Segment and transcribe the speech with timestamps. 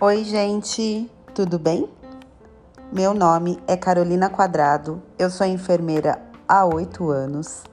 [0.00, 1.86] Oi, gente, tudo bem?
[2.90, 7.64] Meu nome é Carolina Quadrado, eu sou enfermeira há oito anos,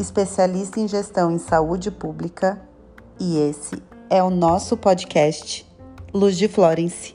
[0.00, 2.62] especialista em gestão em saúde pública
[3.20, 5.70] e esse é o nosso podcast
[6.14, 7.14] Luz de Florence.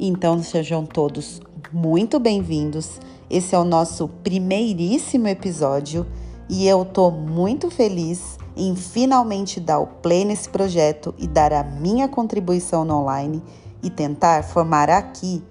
[0.00, 2.98] Então sejam todos muito bem-vindos.
[3.28, 6.06] Esse é o nosso primeiríssimo episódio
[6.48, 11.62] e eu tô muito feliz em finalmente dar o play nesse projeto e dar a
[11.62, 13.42] minha contribuição no online
[13.82, 15.44] e tentar formar aqui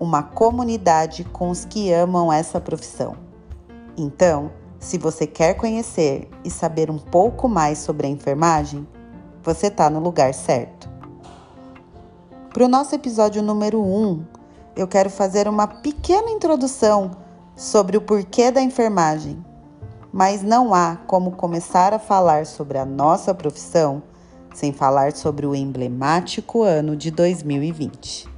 [0.00, 3.14] uma comunidade com os que amam essa profissão.
[3.96, 4.50] Então,
[4.80, 8.86] se você quer conhecer e saber um pouco mais sobre a enfermagem,
[9.44, 10.90] você está no lugar certo.
[12.52, 14.24] Para o nosso episódio número 1, um,
[14.74, 17.12] eu quero fazer uma pequena introdução
[17.54, 19.42] sobre o porquê da enfermagem
[20.12, 24.02] mas não há como começar a falar sobre a nossa profissão
[24.54, 28.28] sem falar sobre o emblemático ano de 2020.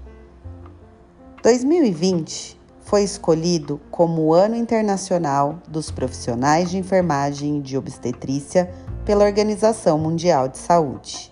[1.43, 8.71] 2020 foi escolhido como o Ano Internacional dos Profissionais de Enfermagem e de Obstetrícia
[9.05, 11.31] pela Organização Mundial de Saúde.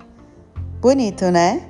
[0.80, 1.68] Bonito, né?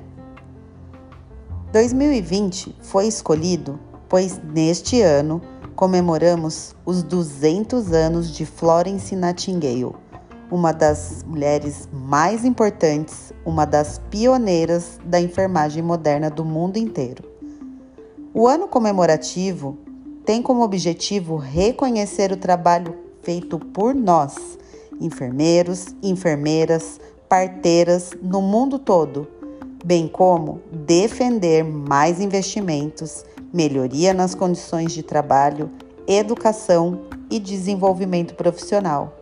[1.71, 5.41] 2020 foi escolhido pois neste ano
[5.83, 9.93] comemoramos os 200 anos de Florence Nightingale,
[10.49, 17.25] uma das mulheres mais importantes, uma das pioneiras da enfermagem moderna do mundo inteiro.
[18.33, 19.77] O ano comemorativo
[20.23, 24.57] tem como objetivo reconhecer o trabalho feito por nós,
[25.01, 29.27] enfermeiros, enfermeiras, parteiras no mundo todo,
[29.83, 35.69] bem como defender mais investimentos melhoria nas condições de trabalho,
[36.07, 39.15] educação e desenvolvimento profissional.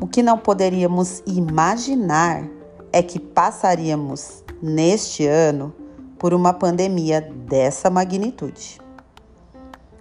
[0.00, 2.48] O que não poderíamos imaginar
[2.92, 5.74] é que passaríamos neste ano
[6.18, 8.80] por uma pandemia dessa magnitude.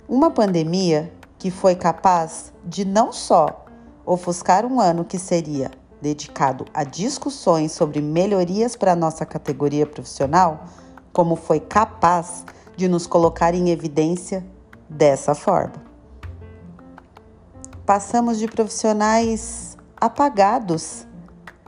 [0.07, 3.65] Uma pandemia que foi capaz de não só
[4.05, 5.71] ofuscar um ano que seria
[6.01, 10.65] dedicado a discussões sobre melhorias para a nossa categoria profissional,
[11.19, 12.45] como foi capaz
[12.77, 14.41] de nos colocar em evidência
[14.89, 15.73] dessa forma.
[17.85, 21.05] Passamos de profissionais apagados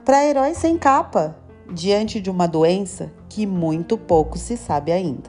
[0.06, 1.36] para heróis sem capa
[1.70, 5.28] diante de uma doença que muito pouco se sabe ainda.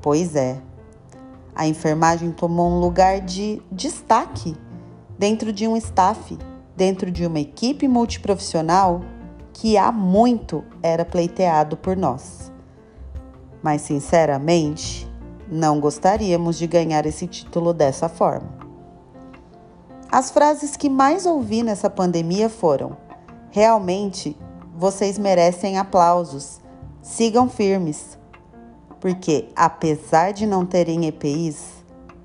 [0.00, 0.58] Pois é,
[1.54, 4.56] a enfermagem tomou um lugar de destaque
[5.18, 6.38] dentro de um staff,
[6.74, 9.02] dentro de uma equipe multiprofissional
[9.52, 12.49] que há muito era pleiteado por nós
[13.62, 15.10] mas sinceramente,
[15.50, 18.48] não gostaríamos de ganhar esse título dessa forma.
[20.10, 22.96] As frases que mais ouvi nessa pandemia foram:
[23.50, 24.36] realmente
[24.76, 26.60] vocês merecem aplausos,
[27.02, 28.18] sigam firmes,
[29.00, 31.84] porque apesar de não terem EPIs,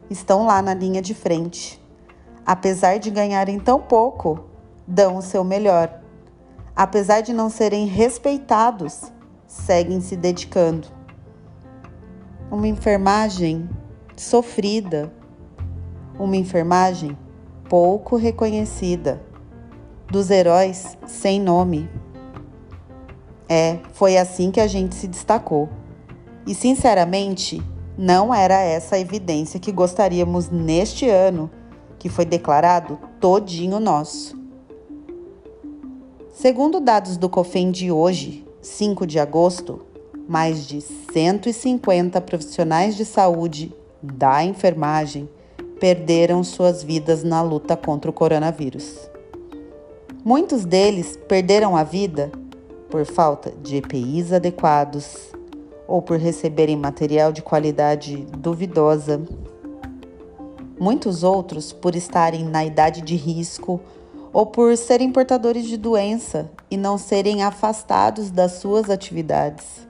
[0.09, 1.81] estão lá na linha de frente.
[2.45, 4.39] Apesar de ganharem tão pouco,
[4.87, 6.01] dão o seu melhor.
[6.75, 9.11] Apesar de não serem respeitados,
[9.47, 10.94] seguem se dedicando
[12.51, 13.69] uma enfermagem
[14.15, 15.11] sofrida,
[16.17, 17.17] uma enfermagem
[17.67, 19.21] pouco reconhecida,
[20.09, 21.89] dos heróis sem nome.
[23.49, 25.69] É, foi assim que a gente se destacou.
[26.45, 27.61] E sinceramente,
[27.97, 31.49] não era essa a evidência que gostaríamos neste ano,
[31.97, 34.39] que foi declarado todinho nosso.
[36.31, 39.81] Segundo dados do COFEM de hoje, 5 de agosto,
[40.27, 45.29] mais de 150 profissionais de saúde da enfermagem
[45.79, 49.09] perderam suas vidas na luta contra o coronavírus.
[50.23, 52.31] Muitos deles perderam a vida
[52.89, 55.31] por falta de EPIs adequados
[55.87, 59.21] ou por receberem material de qualidade duvidosa.
[60.79, 63.79] Muitos outros por estarem na idade de risco
[64.33, 69.84] ou por serem portadores de doença e não serem afastados das suas atividades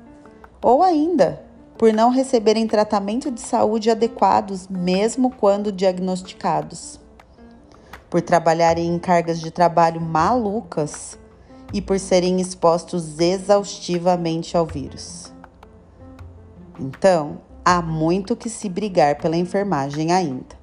[0.65, 1.45] ou ainda
[1.77, 6.99] por não receberem tratamento de saúde adequados, mesmo quando diagnosticados,
[8.09, 11.19] por trabalharem em cargas de trabalho malucas
[11.71, 15.31] e por serem expostos exaustivamente ao vírus.
[16.79, 20.55] Então, há muito que se brigar pela enfermagem ainda.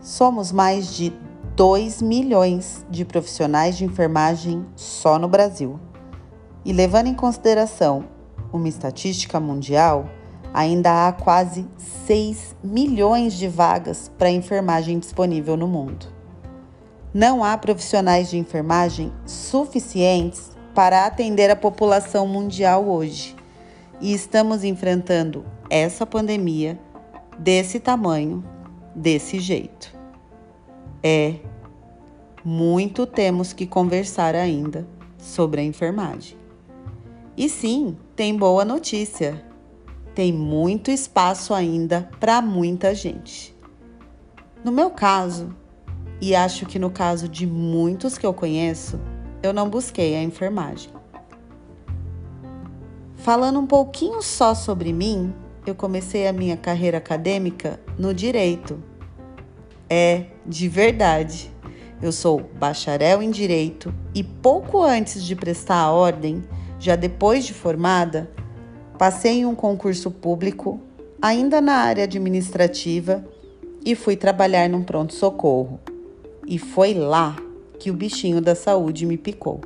[0.00, 1.12] Somos mais de
[1.54, 5.78] 2 milhões de profissionais de enfermagem só no Brasil.
[6.64, 8.04] E levando em consideração
[8.52, 10.08] uma estatística mundial,
[10.52, 11.66] ainda há quase
[12.06, 16.06] 6 milhões de vagas para enfermagem disponível no mundo.
[17.12, 23.36] Não há profissionais de enfermagem suficientes para atender a população mundial hoje.
[24.00, 26.78] E estamos enfrentando essa pandemia
[27.38, 28.44] desse tamanho,
[28.94, 29.94] desse jeito.
[31.02, 31.36] É
[32.44, 34.86] muito temos que conversar ainda
[35.18, 36.43] sobre a enfermagem.
[37.36, 39.44] E sim, tem boa notícia.
[40.14, 43.54] Tem muito espaço ainda para muita gente.
[44.64, 45.54] No meu caso,
[46.20, 49.00] e acho que no caso de muitos que eu conheço,
[49.42, 50.90] eu não busquei a enfermagem.
[53.16, 55.34] Falando um pouquinho só sobre mim,
[55.66, 58.80] eu comecei a minha carreira acadêmica no direito.
[59.90, 61.50] É, de verdade.
[62.00, 66.42] Eu sou bacharel em direito e pouco antes de prestar a ordem,
[66.78, 68.30] já depois de formada,
[68.98, 70.80] passei em um concurso público,
[71.20, 73.24] ainda na área administrativa,
[73.84, 75.80] e fui trabalhar num pronto-socorro.
[76.46, 77.36] E foi lá
[77.78, 79.60] que o bichinho da saúde me picou.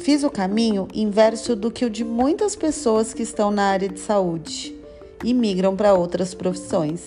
[0.00, 4.00] Fiz o caminho inverso do que o de muitas pessoas que estão na área de
[4.00, 4.74] saúde
[5.22, 7.02] e migram para outras profissões.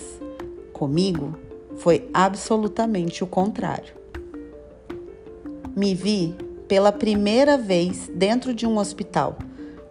[0.72, 1.36] Comigo,
[1.76, 3.94] foi absolutamente o contrário.
[5.76, 6.34] Me vi
[6.68, 9.38] pela primeira vez dentro de um hospital,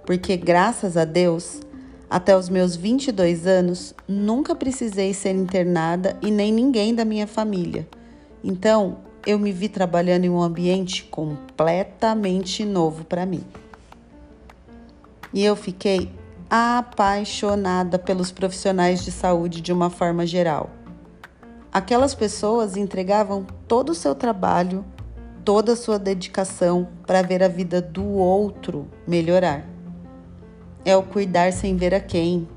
[0.05, 1.61] porque graças a Deus,
[2.09, 7.87] até os meus 22 anos, nunca precisei ser internada e nem ninguém da minha família.
[8.43, 13.43] Então, eu me vi trabalhando em um ambiente completamente novo para mim.
[15.33, 16.11] E eu fiquei
[16.49, 20.69] apaixonada pelos profissionais de saúde de uma forma geral.
[21.73, 24.85] Aquelas pessoas entregavam todo o seu trabalho,
[25.45, 29.63] toda a sua dedicação para ver a vida do outro melhorar.
[30.83, 32.49] É o cuidar sem ver a quem.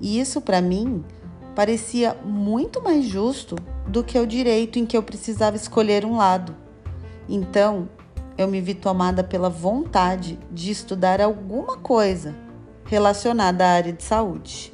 [0.00, 1.04] E isso para mim
[1.54, 3.54] parecia muito mais justo
[3.86, 6.56] do que o direito em que eu precisava escolher um lado.
[7.28, 7.88] Então,
[8.38, 12.34] eu me vi tomada pela vontade de estudar alguma coisa
[12.86, 14.72] relacionada à área de saúde.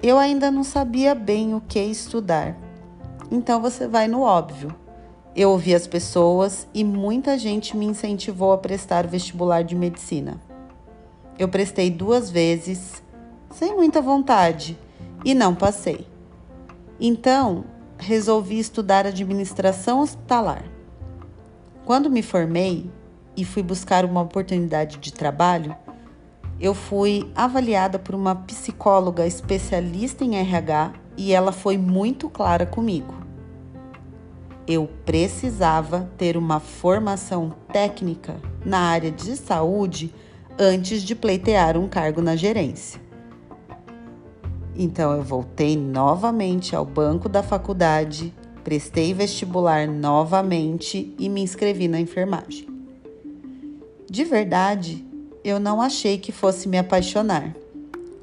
[0.00, 2.56] Eu ainda não sabia bem o que estudar,
[3.30, 4.79] então você vai no óbvio.
[5.40, 10.38] Eu ouvi as pessoas e muita gente me incentivou a prestar vestibular de medicina.
[11.38, 13.02] Eu prestei duas vezes,
[13.48, 14.78] sem muita vontade,
[15.24, 16.06] e não passei.
[17.00, 17.64] Então,
[17.96, 20.62] resolvi estudar administração hospitalar.
[21.86, 22.90] Quando me formei
[23.34, 25.74] e fui buscar uma oportunidade de trabalho,
[26.60, 33.29] eu fui avaliada por uma psicóloga especialista em RH e ela foi muito clara comigo.
[34.70, 40.14] Eu precisava ter uma formação técnica na área de saúde
[40.56, 43.00] antes de pleitear um cargo na gerência.
[44.76, 48.32] Então eu voltei novamente ao banco da faculdade,
[48.62, 52.68] prestei vestibular novamente e me inscrevi na enfermagem.
[54.08, 55.04] De verdade,
[55.42, 57.56] eu não achei que fosse me apaixonar.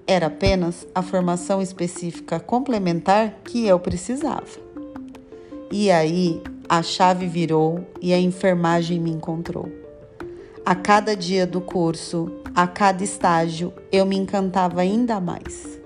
[0.08, 4.67] Era apenas a formação específica complementar que eu precisava.
[5.72, 9.70] E aí a chave virou e a enfermagem me encontrou.
[10.66, 15.80] A cada dia do curso, a cada estágio, eu me encantava ainda mais.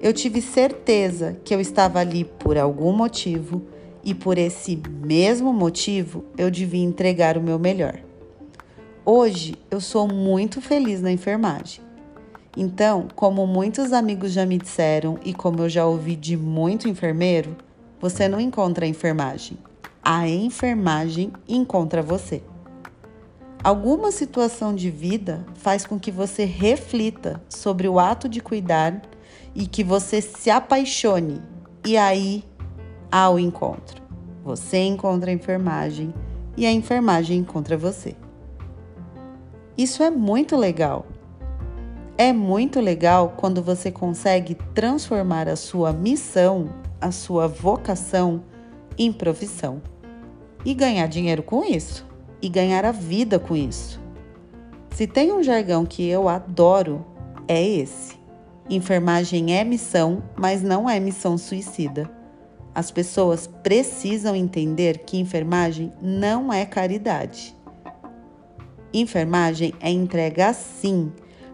[0.00, 3.62] Eu tive certeza que eu estava ali por algum motivo
[4.04, 7.98] e por esse mesmo motivo eu devia entregar o meu melhor.
[9.04, 11.80] Hoje eu sou muito feliz na enfermagem.
[12.56, 17.56] Então, como muitos amigos já me disseram e como eu já ouvi de muito enfermeiro,
[18.00, 19.58] você não encontra a enfermagem.
[20.02, 22.42] A enfermagem encontra você.
[23.64, 29.02] Alguma situação de vida faz com que você reflita sobre o ato de cuidar
[29.54, 31.42] e que você se apaixone.
[31.84, 32.44] E aí
[33.10, 34.02] há o encontro.
[34.44, 36.14] Você encontra a enfermagem
[36.56, 38.14] e a enfermagem encontra você.
[39.76, 41.06] Isso é muito legal.
[42.16, 48.42] É muito legal quando você consegue transformar a sua missão, a sua vocação
[48.98, 49.82] em profissão
[50.64, 52.06] e ganhar dinheiro com isso
[52.40, 54.00] e ganhar a vida com isso.
[54.90, 57.04] Se tem um jargão que eu adoro,
[57.46, 58.16] é esse.
[58.68, 62.10] Enfermagem é missão, mas não é missão suicida.
[62.74, 67.54] As pessoas precisam entender que enfermagem não é caridade.
[68.92, 71.12] Enfermagem é entrega sim,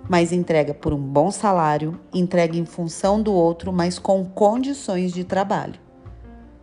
[0.08, 5.24] mas entrega por um bom salário, entrega em função do outro, mas com condições de
[5.24, 5.80] trabalho.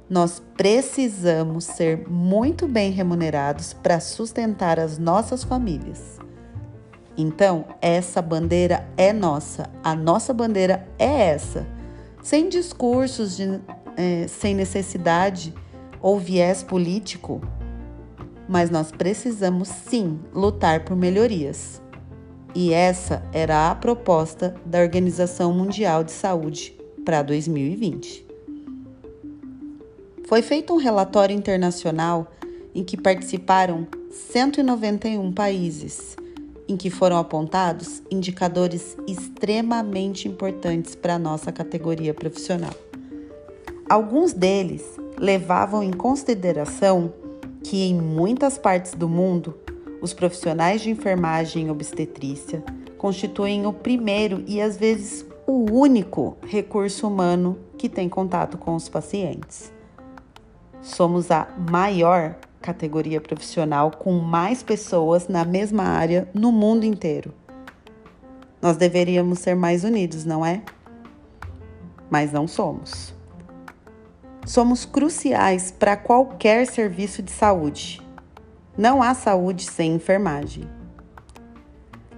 [0.09, 6.17] Nós precisamos ser muito bem remunerados para sustentar as nossas famílias.
[7.15, 11.67] Então, essa bandeira é nossa, a nossa bandeira é essa.
[12.23, 13.59] Sem discursos, de,
[13.97, 15.53] é, sem necessidade
[16.01, 17.41] ou viés político,
[18.47, 21.81] mas nós precisamos sim lutar por melhorias.
[22.55, 26.75] E essa era a proposta da Organização Mundial de Saúde
[27.05, 28.25] para 2020.
[30.27, 32.27] Foi feito um relatório internacional
[32.73, 36.15] em que participaram 191 países
[36.67, 42.73] em que foram apontados indicadores extremamente importantes para a nossa categoria profissional.
[43.89, 44.83] Alguns deles
[45.17, 47.11] levavam em consideração
[47.63, 49.55] que em muitas partes do mundo,
[50.01, 52.63] os profissionais de enfermagem e obstetrícia
[52.97, 58.87] constituem o primeiro e às vezes o único recurso humano que tem contato com os
[58.87, 59.71] pacientes.
[60.81, 67.33] Somos a maior categoria profissional com mais pessoas na mesma área no mundo inteiro.
[68.61, 70.61] Nós deveríamos ser mais unidos, não é?
[72.09, 73.13] Mas não somos.
[74.45, 78.01] Somos cruciais para qualquer serviço de saúde.
[78.79, 80.63] Não há saúde sem enfermagem.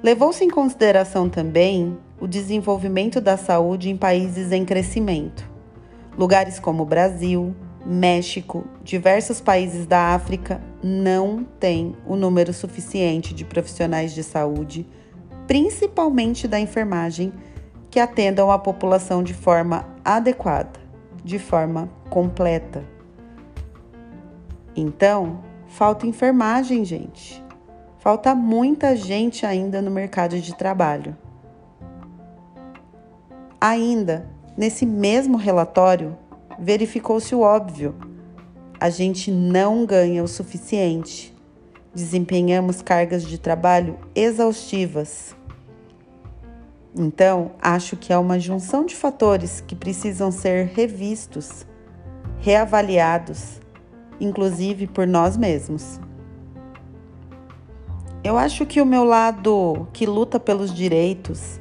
[0.03, 5.49] Levou-se em consideração também o desenvolvimento da saúde em países em crescimento,
[6.15, 14.13] lugares como Brasil, México, diversos países da África não têm o número suficiente de profissionais
[14.13, 14.85] de saúde,
[15.47, 17.33] principalmente da enfermagem,
[17.89, 20.79] que atendam a população de forma adequada,
[21.23, 22.83] de forma completa.
[24.75, 27.43] Então, falta enfermagem, gente.
[27.99, 31.15] Falta muita gente ainda no mercado de trabalho.
[33.59, 36.17] Ainda, nesse mesmo relatório,
[36.59, 37.95] verificou-se o óbvio.
[38.79, 41.33] A gente não ganha o suficiente.
[41.93, 45.35] Desempenhamos cargas de trabalho exaustivas.
[46.93, 51.65] Então, acho que há uma junção de fatores que precisam ser revistos,
[52.39, 53.60] reavaliados,
[54.21, 55.99] inclusive por nós mesmos.
[58.23, 61.59] Eu acho que o meu lado que luta pelos direitos,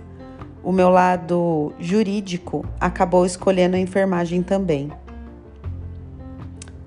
[0.62, 4.92] o meu lado jurídico acabou escolhendo a enfermagem também.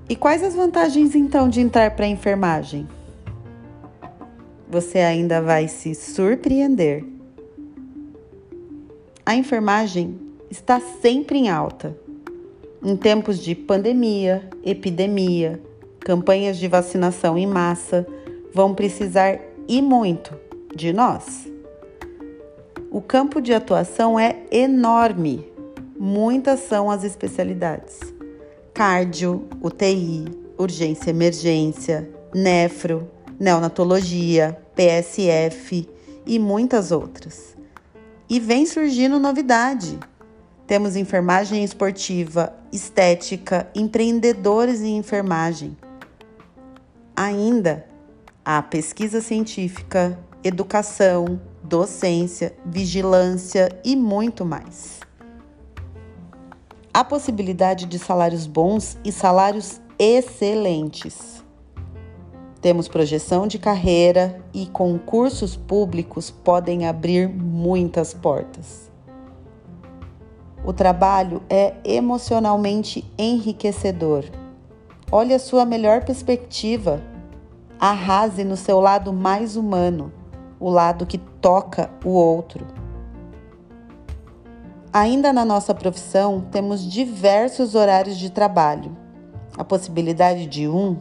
[0.08, 2.88] E quais as vantagens então de entrar para a enfermagem?
[4.70, 7.03] Você ainda vai se surpreender.
[9.25, 10.20] A enfermagem
[10.51, 11.98] está sempre em alta.
[12.86, 15.62] Em tempos de pandemia, epidemia,
[16.02, 18.06] campanhas de vacinação em massa,
[18.54, 20.38] vão precisar e muito
[20.75, 21.48] de nós.
[22.92, 25.50] O campo de atuação é enorme.
[25.98, 28.02] Muitas são as especialidades:
[28.74, 30.25] cardio, UTI,
[30.58, 33.10] urgência emergência, nefro,
[33.40, 35.88] neonatologia, PSF
[36.25, 37.56] e muitas outras.
[38.30, 39.98] E vem surgindo novidade.
[40.65, 45.75] Temos enfermagem esportiva, estética, empreendedores em enfermagem.
[47.13, 47.86] Ainda
[48.46, 55.01] há pesquisa científica, educação, docência, vigilância e muito mais.
[56.93, 61.43] Há possibilidade de salários bons e salários excelentes.
[62.62, 68.93] Temos projeção de carreira e concursos públicos podem abrir muitas portas.
[70.65, 74.24] O trabalho é emocionalmente enriquecedor.
[75.12, 77.01] Olhe a sua melhor perspectiva.
[77.79, 80.12] Arrase no seu lado mais humano
[80.60, 82.65] o lado que toca o outro.
[84.93, 88.96] Ainda na nossa profissão, temos diversos horários de trabalho,
[89.58, 90.98] a possibilidade de um,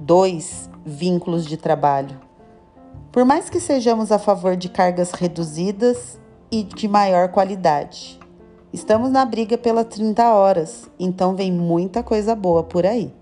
[0.00, 2.18] dois vínculos de trabalho.
[3.12, 6.18] Por mais que sejamos a favor de cargas reduzidas
[6.50, 8.18] e de maior qualidade,
[8.72, 13.12] estamos na briga pelas 30 horas, então vem muita coisa boa por aí.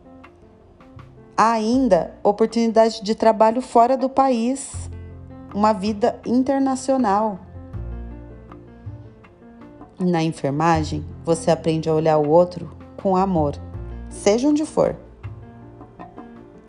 [1.37, 4.90] Há ainda oportunidade de trabalho fora do país
[5.54, 7.40] uma vida internacional.
[9.99, 12.71] Na enfermagem, você aprende a olhar o outro
[13.02, 13.54] com amor,
[14.09, 14.97] seja onde for.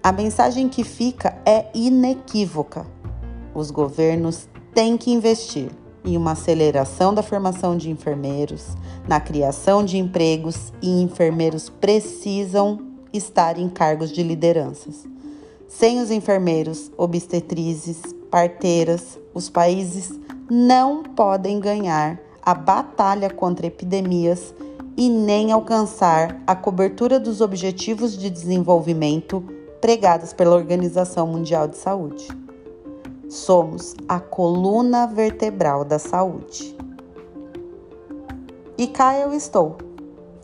[0.04, 2.86] A mensagem que fica é inequívoca.
[3.54, 5.70] Os governos têm que investir
[6.04, 8.76] em uma aceleração da formação de enfermeiros,
[9.08, 12.80] na criação de empregos e enfermeiros precisam
[13.14, 15.06] estar em cargos de lideranças.
[15.68, 20.12] Sem os enfermeiros, obstetrizes, parteiras, os países
[20.50, 24.54] não podem ganhar a batalha contra epidemias
[24.98, 29.44] e nem alcançar a cobertura dos objetivos de desenvolvimento
[29.80, 32.28] pregados pela Organização Mundial de Saúde.
[33.32, 36.76] Somos a coluna vertebral da saúde.
[38.78, 39.78] E cá eu estou,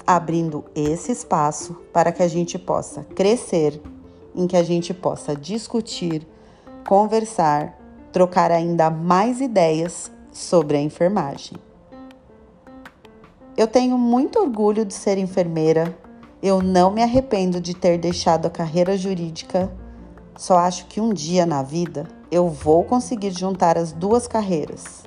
[0.06, 3.82] abrindo esse espaço para que a gente possa crescer,
[4.34, 6.26] em que a gente possa discutir,
[6.88, 7.78] conversar,
[8.14, 11.58] trocar ainda mais ideias sobre a enfermagem.
[13.58, 15.94] Eu tenho muito orgulho de ser enfermeira.
[16.42, 19.70] Eu não me arrependo de ter deixado a carreira jurídica.
[20.38, 25.04] Só acho que um dia na vida eu vou conseguir juntar as duas carreiras.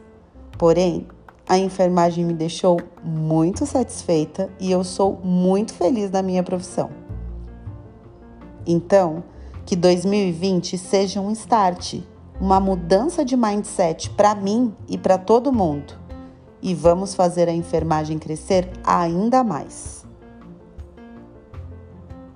[0.58, 1.06] Porém,
[1.48, 6.90] a enfermagem me deixou muito satisfeita e eu sou muito feliz na minha profissão.
[8.66, 9.24] Então,
[9.66, 12.00] que 2020 seja um start,
[12.40, 15.94] uma mudança de mindset para mim e para todo mundo.
[16.62, 20.04] E vamos fazer a enfermagem crescer ainda mais.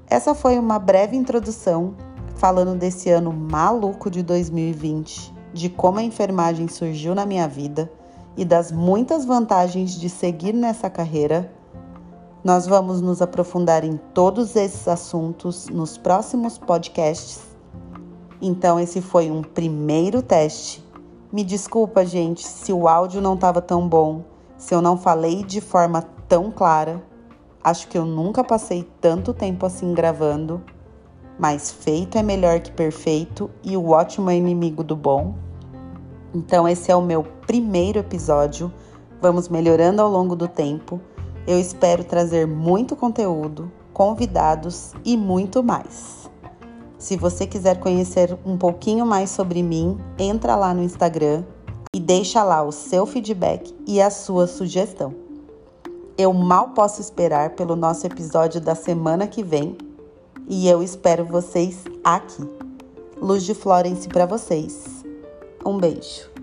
[0.09, 1.95] Essa foi uma breve introdução
[2.44, 7.90] falando desse ano maluco de 2020, de como a enfermagem surgiu na minha vida
[8.36, 11.50] e das muitas vantagens de seguir nessa carreira.
[12.44, 17.40] Nós vamos nos aprofundar em todos esses assuntos nos próximos podcasts.
[18.42, 20.84] Então, esse foi um primeiro teste.
[21.32, 24.22] Me desculpa, gente, se o áudio não estava tão bom,
[24.58, 27.02] se eu não falei de forma tão clara.
[27.62, 30.62] Acho que eu nunca passei tanto tempo assim gravando
[31.38, 35.35] mas feito é melhor que perfeito e o ótimo é inimigo do bom.
[36.35, 38.73] Então, esse é o meu primeiro episódio.
[39.21, 41.00] Vamos melhorando ao longo do tempo.
[41.47, 46.31] Eu espero trazer muito conteúdo, convidados e muito mais.
[46.99, 51.45] Se você quiser conhecer um pouquinho mais sobre mim, entra lá no Instagram
[51.95, 55.14] e deixa lá o seu feedback e a sua sugestão.
[56.17, 59.76] Eu mal posso esperar pelo nosso episódio da semana que vem
[60.48, 62.42] e eu espero vocês aqui.
[63.20, 65.04] Luz de Florence para vocês.
[65.64, 66.34] Um beijo.